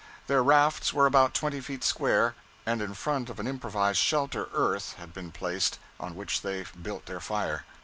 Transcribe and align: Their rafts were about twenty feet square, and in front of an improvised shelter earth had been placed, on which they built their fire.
Their 0.25 0.41
rafts 0.43 0.91
were 0.93 1.05
about 1.05 1.35
twenty 1.35 1.61
feet 1.61 1.83
square, 1.83 2.33
and 2.65 2.81
in 2.81 2.95
front 2.95 3.29
of 3.29 3.39
an 3.39 3.45
improvised 3.45 3.99
shelter 3.99 4.49
earth 4.51 4.93
had 4.97 5.13
been 5.13 5.31
placed, 5.31 5.77
on 5.99 6.15
which 6.15 6.41
they 6.41 6.65
built 6.81 7.05
their 7.05 7.19
fire. 7.19 7.65